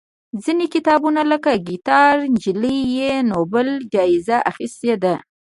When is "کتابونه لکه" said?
0.73-1.51